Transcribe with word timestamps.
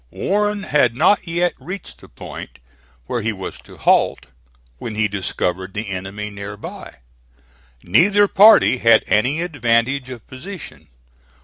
Warren 0.09 0.63
had 0.63 0.95
not 0.95 1.27
yet 1.27 1.53
reached 1.59 1.99
the 2.01 2.09
point 2.09 2.57
where 3.05 3.21
he 3.21 3.31
was 3.31 3.59
to 3.59 3.77
halt, 3.77 4.25
when 4.79 4.95
he 4.95 5.07
discovered 5.07 5.75
the 5.75 5.89
enemy 5.91 6.31
near 6.31 6.57
by. 6.57 6.95
Neither 7.83 8.27
party 8.27 8.77
had 8.79 9.03
any 9.05 9.43
advantage 9.43 10.09
of 10.09 10.25
position. 10.25 10.87